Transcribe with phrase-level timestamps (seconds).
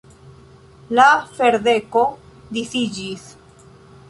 [0.99, 1.05] La
[1.39, 2.07] ferdeko
[2.59, 3.29] disiĝis.